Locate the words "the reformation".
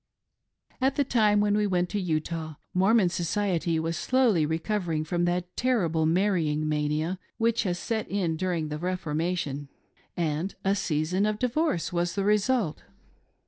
8.69-9.69